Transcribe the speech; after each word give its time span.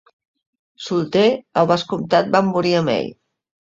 Solter, 0.85 1.23
el 1.61 1.71
vescomtat 1.75 2.35
va 2.39 2.45
morir 2.53 2.77
amb 2.83 2.99
ell. 3.01 3.19